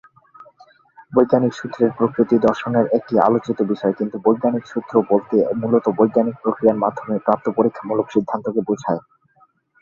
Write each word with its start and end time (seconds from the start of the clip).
বৈজ্ঞানিক 1.13 1.53
সূত্রের 1.55 1.91
প্রকৃতি 1.97 2.35
দর্শনের 2.47 2.85
একটি 2.97 3.13
আলোচিত 3.19 3.57
বিষয়, 3.71 3.93
কিন্তু 3.99 4.15
বৈজ্ঞানিক 4.25 4.63
সূত্র 4.67 4.93
বলতে 5.11 5.35
মূলত 5.61 5.85
বৈজ্ঞানিক 5.97 6.35
প্রক্রিয়ার 6.43 6.81
মাধ্যমে 6.83 7.15
প্রাপ্ত 7.25 7.45
পরীক্ষামূলক 7.57 8.07
সিদ্ধান্তকে 8.09 8.61
বুঝায়। 8.69 9.01